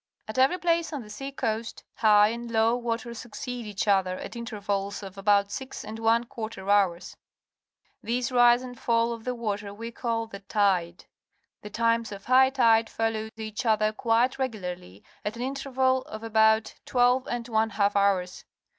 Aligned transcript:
At 0.27 0.39
every 0.39 0.57
place 0.57 0.91
on 0.91 1.03
the 1.03 1.11
sea 1.11 1.31
coast, 1.31 1.83
high 1.97 2.29
and 2.29 2.49
low 2.49 2.75
water 2.75 3.13
succeed 3.13 3.67
each 3.67 3.87
other 3.87 4.17
at 4.17 4.35
intervals 4.35 5.03
of 5.03 5.15
about 5.15 5.51
six 5.51 5.85
and 5.85 5.99
one 5.99 6.23
quarter 6.23 6.67
hours. 6.71 7.15
This 8.01 8.31
rise 8.31 8.63
and 8.63 8.79
fall 8.79 9.13
of 9.13 9.25
the 9.25 9.35
water 9.35 9.71
we 9.75 9.91
call 9.91 10.27
the^tide. 10.27 11.05
The 11.61 11.69
times 11.69 12.11
of 12.11 12.25
high 12.25 12.49
tide 12.49 12.89
follow 12.89 13.29
each 13.37 13.63
other 13.63 13.93
cjuite 13.93 14.39
regularly 14.39 15.03
at 15.23 15.35
an 15.35 15.43
interval 15.43 16.01
of 16.05 16.23
about 16.23 16.73
twelve 16.83 17.27
and 17.27 17.47
one 17.47 17.69
half 17.69 17.95
hours. 17.95 18.43